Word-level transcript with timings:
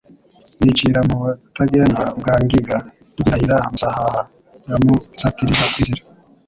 nicira 0.63 0.99
mu 1.09 1.17
Butagendwa 1.23 2.03
bwa 2.19 2.35
Ngiga, 2.43 2.77
Rwirahira 3.19 3.55
Musahaha 3.71 4.21
rwa 4.63 4.75
Musatirizanzira, 4.83 5.93